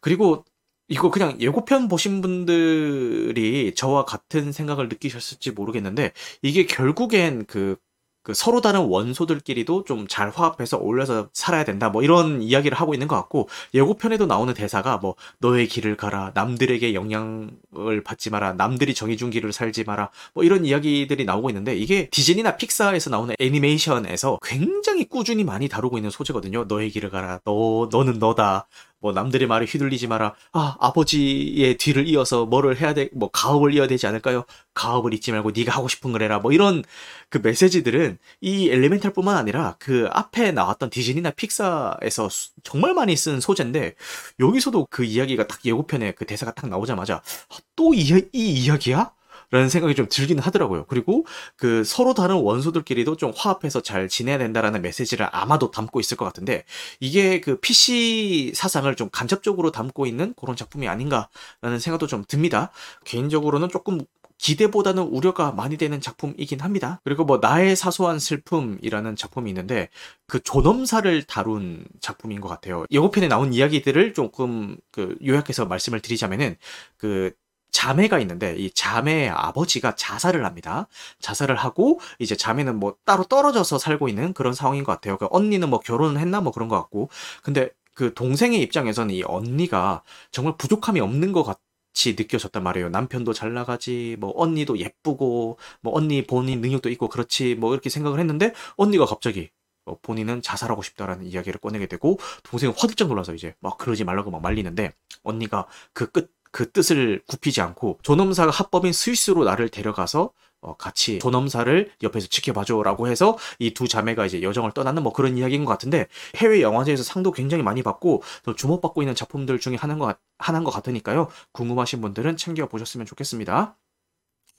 [0.00, 0.44] 그리고
[0.90, 7.76] 이거 그냥 예고편 보신 분들이 저와 같은 생각을 느끼셨을지 모르겠는데 이게 결국엔 그,
[8.24, 13.06] 그 서로 다른 원소들끼리도 좀 잘 화합해서 어울려서 살아야 된다 뭐 이런 이야기를 하고 있는
[13.06, 19.30] 것 같고 예고편에도 나오는 대사가 뭐 너의 길을 가라 남들에게 영향을 받지 마라 남들이 정해준
[19.30, 25.44] 길을 살지 마라 뭐 이런 이야기들이 나오고 있는데 이게 디즈니나 픽사에서 나오는 애니메이션에서 굉장히 꾸준히
[25.44, 26.64] 많이 다루고 있는 소재거든요.
[26.64, 27.40] 너의 길을 가라.
[27.44, 28.66] 너 너는 너다
[29.00, 30.34] 뭐 남들의 말에 휘둘리지 마라.
[30.52, 33.08] 아 아버지의 뒤를 이어서 뭐를 해야 돼?
[33.12, 34.44] 뭐 가업을 이어야 되지 않을까요?
[34.74, 36.38] 가업을 잊지 말고 네가 하고 싶은 걸 해라.
[36.38, 36.84] 뭐 이런
[37.28, 42.28] 그 메시지들은 이 엘리멘탈뿐만 아니라 그 앞에 나왔던 디즈니나 픽사에서
[42.62, 43.94] 정말 많이 쓴 소재인데
[44.38, 49.12] 여기서도 그 이야기가 딱 예고편에 그 대사가 딱 나오자마자 아, 또이 이 이야기야?
[49.50, 50.86] 라는 생각이 좀 들기는 하더라고요.
[50.86, 56.24] 그리고 그 서로 다른 원소들끼리도 좀 화합해서 잘 지내야 된다라는 메시지를 아마도 담고 있을 것
[56.24, 56.64] 같은데
[57.00, 62.70] 이게 그 PC 사상을 좀 간접적으로 담고 있는 그런 작품이 아닌가라는 생각도 좀 듭니다.
[63.04, 64.00] 개인적으로는 조금
[64.40, 67.00] 기대보다는 우려가 많이 되는 작품이긴 합니다.
[67.04, 69.90] 그리고 뭐 나의 사소한 슬픔이라는 작품이 있는데
[70.26, 72.86] 그 존엄사를 다룬 작품인 것 같아요.
[72.90, 76.56] 예고편에 나온 이야기들을 조금 그 요약해서 말씀을 드리자면은
[76.96, 77.32] 그
[77.72, 80.86] 자매가 있는데 이 자매의 아버지가 자살을 합니다.
[81.20, 85.16] 자살을 하고 이제 자매는 뭐 따로 떨어져서 살고 있는 그런 상황인 것 같아요.
[85.18, 87.08] 그 언니는 뭐 결혼을 했나 뭐 그런 것 같고
[87.42, 91.60] 근데 그 동생의 입장에서는 이 언니가 정말 부족함이 없는 것 같.
[91.92, 92.88] 같이 느껴졌단 말이에요.
[92.88, 98.20] 남편도 잘 나가지, 뭐 언니도 예쁘고, 뭐 언니 본인 능력도 있고 그렇지, 뭐 이렇게 생각을
[98.20, 99.50] 했는데 언니가 갑자기
[99.86, 104.42] 어, 본인은 자살하고 싶다라는 이야기를 꺼내게 되고 동생은 화들짝 놀라서 이제 막 그러지 말라고 막
[104.42, 110.30] 말리는데 언니가 그 끝 그 뜻을 굽히지 않고 존엄사가 합법인 스위스로 나를 데려가서
[110.62, 115.64] 어, 같이 존엄사를 옆에서 지켜봐줘라고 해서 이 두 자매가 이제 여정을 떠나는 뭐 그런 이야기인
[115.64, 120.18] 것 같은데 해외 영화제에서 상도 굉장히 많이 받고 또 주목받고 있는 작품들 중에 하나인 것,
[120.38, 121.28] 하나인 것 같으니까요.
[121.52, 123.76] 궁금하신 분들은 챙겨 보셨으면 좋겠습니다.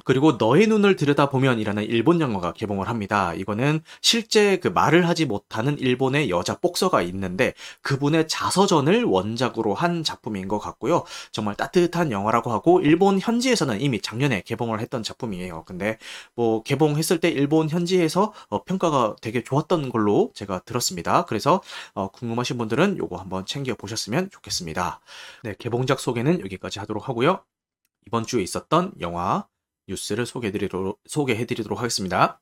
[0.03, 3.33] 그리고 너의 눈을 들여다보면이라는 일본 영화가 개봉을 합니다.
[3.33, 10.47] 이거는 실제 그 말을 하지 못하는 일본의 여자 복서가 있는데 그분의 자서전을 원작으로 한 작품인
[10.47, 11.03] 것 같고요.
[11.31, 15.63] 정말 따뜻한 영화라고 하고 일본 현지에서는 이미 작년에 개봉을 했던 작품이에요.
[15.65, 15.97] 근데
[16.35, 21.25] 뭐 개봉했을 때 일본 현지에서 어, 평가가 되게 좋았던 걸로 제가 들었습니다.
[21.25, 21.61] 그래서
[21.93, 24.99] 어, 궁금하신 분들은 요거 한번 챙겨 보셨으면 좋겠습니다.
[25.43, 27.43] 네, 개봉작 소개는 여기까지 하도록 하고요.
[28.07, 29.45] 이번 주에 있었던 영화
[29.91, 32.41] 뉴스를 소개해드리도록, 소개해드리도록 하겠습니다.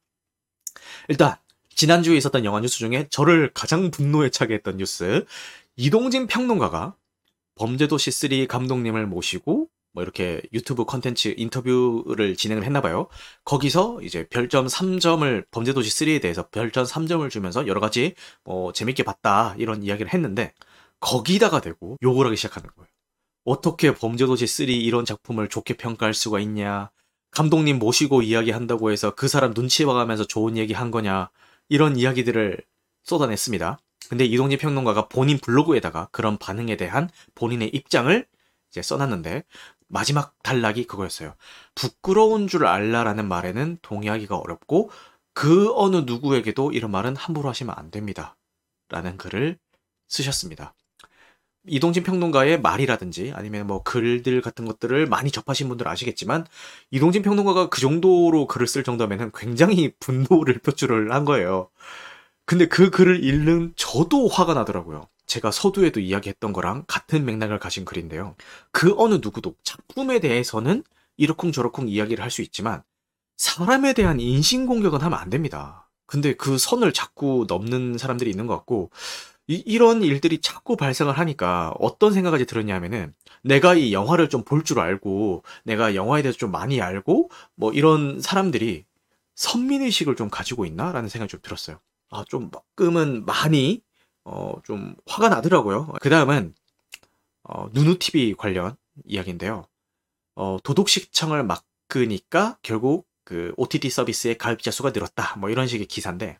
[1.08, 1.36] 일단
[1.76, 5.26] 지난주에 있었던 영화 뉴스 중에 저를 가장 분노에 차게 했던 뉴스
[5.76, 6.96] 이동진 평론가가
[7.56, 13.08] 범죄도시 3 감독님을 모시고 뭐 이렇게 유튜브 컨텐츠 인터뷰를 진행을 했나 봐요.
[13.44, 19.56] 거기서 이제 별점 3점을 범죄도시 3에 대해서 별점 3점을 주면서 여러 가지 뭐 재밌게 봤다
[19.58, 20.54] 이런 이야기를 했는데
[21.00, 22.90] 거기다가 대고 욕을 하기 시작하는 거예요.
[23.46, 26.92] 어떻게 범죄도시 3 이런 작품을 좋게 평가할 수가 있냐.
[27.32, 31.30] 감독님 모시고 이야기한다고 해서 그 사람 눈치 봐가면서 좋은 얘기 한 거냐
[31.68, 32.62] 이런 이야기들을
[33.04, 33.80] 쏟아냈습니다.
[34.10, 38.26] 근데 이동진 평론가가 본인 블로그에다가 그런 반응에 대한 본인의 입장을
[38.72, 39.44] 이제 써놨는데
[39.88, 41.36] 마지막 단락이 그거였어요.
[41.76, 44.92] 부끄러운 줄 알라라는 말에는 동의하기가 어렵고
[45.34, 48.36] 그 어느 누구에게도 이런 말은 함부로 하시면 안 됩니다.
[48.90, 49.58] 라는 글을
[50.08, 50.74] 쓰셨습니다.
[51.68, 56.46] 이동진 평론가의 말이라든지 아니면 뭐 글들 같은 것들을 많이 접하신 분들 아시겠지만
[56.92, 61.70] 이동진 평론가가 그 정도로 글을 쓸 정도면은 굉장히 분노를 표출을 한 거예요.
[62.46, 65.08] 근데 그 글을 읽는 저도 화가 나더라고요.
[65.28, 68.36] 제가 서두에도 이야기했던 거랑 같은 맥락을 가진 글인데요.
[68.72, 70.84] 그 어느 누구도 작품에 대해서는
[71.18, 72.84] 이러쿵저러쿵 이야기를 할 수 있지만
[73.38, 75.90] 사람에 대한 인신공격은 하면 안 됩니다.
[76.06, 78.90] 근데 그 선을 자꾸 넘는 사람들이 있는 것 같고
[79.52, 84.80] 이, 런 일들이 자꾸 발생을 하니까 어떤 생각이 들었냐면은 내가 이 영화를 좀 볼 줄
[84.80, 88.86] 알고 내가 영화에 대해서 좀 많이 알고 뭐 이런 사람들이
[89.36, 91.80] 선민의식을 좀 가지고 있나라는 생각이 좀 들었어요.
[92.12, 93.82] 아, 좀 가끔은 많이
[94.24, 95.94] 어, 좀 화가 나더라고요.
[96.02, 96.54] 그 다음은
[97.44, 99.66] 어, 누누TV 관련 이야기인데요.
[100.36, 105.38] 어, 도덕시청을 막으니까 결국 그 OTT 서비스의 가입자 수가 늘었다.
[105.38, 106.38] 뭐 이런 식의 기사인데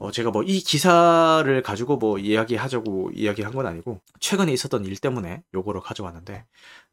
[0.00, 5.42] 어, 제가 뭐 이 기사를 가지고 뭐 이야기하자고 이야기한 건 아니고 최근에 있었던 일 때문에
[5.54, 6.46] 요거를 가져왔는데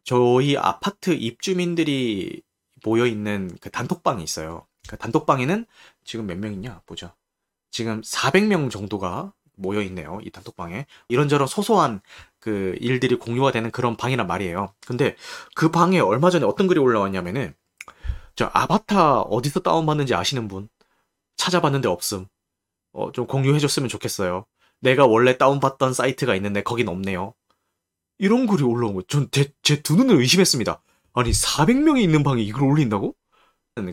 [0.04, 2.41] 저희 아파트 입주민들이
[2.84, 4.67] 모여 있는 그 단톡방이 있어요.
[4.89, 5.65] 그 단톡방에는
[6.04, 7.15] 지금 몇 명이냐 보자.
[7.72, 10.20] 지금 400명 정도가 모여 있네요.
[10.24, 12.02] 이 단톡방에 이런저런 소소한
[12.39, 14.74] 그 일들이 공유가 되는 그런 방이란 말이에요.
[14.86, 15.15] 근데
[15.56, 17.56] 그 방에 얼마 전에 어떤 글이 올라왔냐면은
[18.36, 20.70] 저 아바타 어디서 다운받는지 아시는 분
[21.38, 22.28] 찾아봤는데 없음.
[22.97, 24.45] 어, 좀 공유해줬으면 좋겠어요.
[24.81, 27.33] 내가 원래 다운받던 사이트가 있는데 거긴 없네요.
[28.17, 29.03] 이런 글이 올라온 거예요.
[29.07, 30.81] 전제 제두 눈을 의심했습니다.
[31.13, 33.15] 아니 400명이 있는 방에 이걸 올린다고?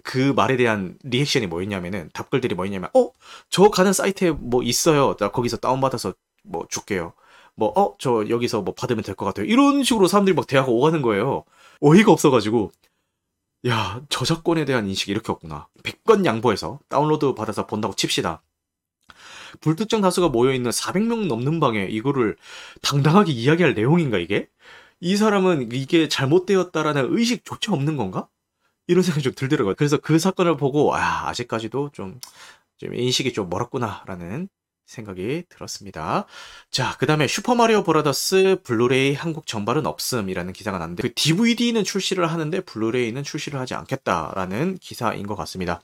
[0.03, 3.11] 그 말에 대한 리액션이 뭐였냐면은 답글들이 뭐였냐면 어?
[3.51, 5.15] 저 가는 사이트에 뭐 있어요.
[5.17, 7.13] 나 거기서 다운받아서 뭐 줄게요.
[7.55, 7.95] 뭐 어?
[7.99, 9.45] 저 여기서 뭐 받으면 될 것 같아요.
[9.47, 11.45] 이런 식으로 사람들이 막 대화가 오가는 거예요.
[11.81, 12.73] 어이가 없어가지고
[13.69, 15.69] 야 저작권에 대한 인식이 이렇게 없구나.
[15.83, 18.43] 100건 양보해서 다운로드 받아서 본다고 칩시다.
[19.61, 22.37] 불특정 다수가 모여있는 400명 넘는 방에 이거를
[22.83, 24.49] 당당하게 이야기할 내용인가 이게?
[25.01, 28.29] 이 사람은 이게 잘못되었다라는 의식조차 없는 건가?
[28.87, 29.75] 이런 생각이 좀 들더라고요.
[29.77, 32.21] 그래서 그 사건을 보고 아 아직까지도 좀,
[32.79, 34.49] 좀 인식이 좀 멀었구나라는
[34.87, 36.27] 생각이 들었습니다.
[36.71, 42.61] 자, 그 다음에 슈퍼마리오 브라더스 블루레이 한국 정발은 없음이라는 기사가 났는데 그 DVD는 출시를 하는데
[42.61, 45.81] 블루레이는 출시를 하지 않겠다라는 기사인 것 같습니다.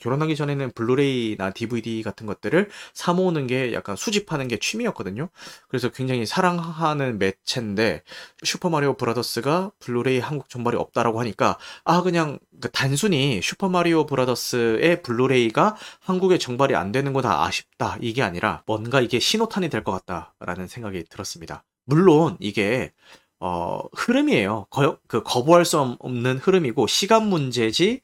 [0.00, 5.28] 결혼하기 전에는 블루레이나 DVD 같은 것들을 사 모으는 게 약간 수집하는 게 취미였거든요.
[5.68, 8.02] 그래서 굉장히 사랑하는 매체인데
[8.44, 16.38] 슈퍼마리오 브라더스가 블루레이 한국 정발이 없다라고 하니까 아 그냥 그 단순히 슈퍼마리오 브라더스의 블루레이가 한국에
[16.38, 21.04] 정발이 안 되는 거 다 아쉽다 이게 아니라 뭔가 이게 신호탄이 될 것 같다라는 생각이
[21.08, 21.64] 들었습니다.
[21.84, 22.92] 물론 이게
[23.40, 24.66] 어, 흐름이에요.
[24.70, 28.00] 거, 그 거부할 수 없는 흐름이고 시간 문제지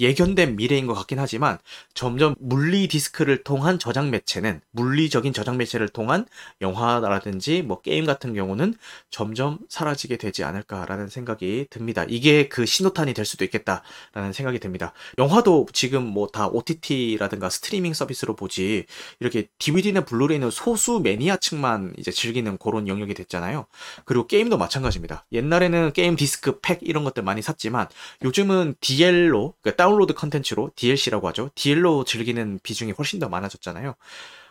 [0.00, 1.58] 예견된 미래인 것 같긴 하지만
[1.92, 6.26] 점점 물리 디스크를 통한 저장 매체는 물리적인 저장 매체를 통한
[6.60, 8.74] 영화라든지 뭐 게임 같은 경우는
[9.10, 12.04] 점점 사라지게 되지 않을까라는 생각이 듭니다.
[12.08, 14.92] 이게 그 신호탄이 될 수도 있겠다라는 생각이 듭니다.
[15.18, 18.86] 영화도 지금 뭐 다 OTT라든가 스트리밍 서비스로 보지
[19.18, 23.66] 이렇게 DVD나 블루레이는 소수 매니아층만 이제 즐기는 그런 영역이 됐잖아요.
[24.04, 25.24] 그리고 게임도 마찬가지입니다.
[25.32, 27.88] 옛날에는 게임 디스크 팩 이런 것들 많이 샀지만
[28.24, 31.50] 요즘은 DL로 그러니까 다운 로드 컨텐츠로 DLC라고 하죠.
[31.54, 33.94] DL로 즐기는 비중이 훨씬 더 많아졌잖아요.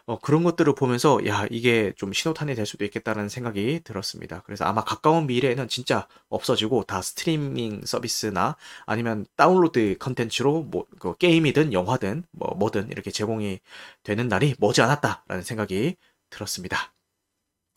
[0.05, 4.41] 어, 그런 것들을 보면서 야 이게 좀 신호탄이 될 수도 있겠다는 생각이 들었습니다.
[4.45, 8.55] 그래서 아마 가까운 미래에는 진짜 없어지고 다 스트리밍 서비스나
[8.87, 13.59] 아니면 다운로드 컨텐츠로 뭐 그 게임이든 영화든 뭐 뭐든 이렇게 제공이
[14.03, 15.95] 되는 날이 머지 않았다라는 생각이
[16.29, 16.93] 들었습니다.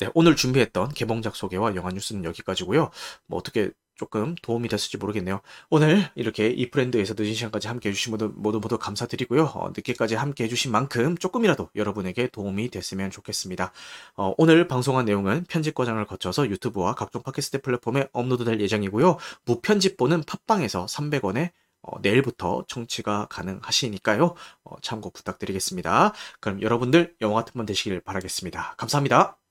[0.00, 2.90] 네, 오늘 준비했던 개봉작 소개와 영화 뉴스는 여기까지고요.
[3.26, 5.40] 뭐 어떻게 조금 도움이 됐을지 모르겠네요.
[5.70, 9.44] 오늘 이렇게 이 브랜드에서 늦은 시간까지 함께 해주신 모두 모두 모두 감사드리고요.
[9.54, 13.72] 어, 늦게까지 함께 해주신 만큼 조금이라도 여러분에게 도움이 됐으면 좋겠습니다.
[14.16, 19.18] 어, 오늘 방송한 내용은 편집 과정을 거쳐서 유튜브와 각종 팟캐스트 플랫폼에 업로드될 예정이고요.
[19.44, 21.50] 무편집본은 팟빵에서 300원에
[21.82, 24.34] 어, 내일부터 청취가 가능하시니까요.
[24.64, 26.12] 어, 참고 부탁드리겠습니다.
[26.40, 28.74] 그럼 여러분들 영화 같은 번 되시길 바라겠습니다.
[28.76, 29.41] 감사합니다.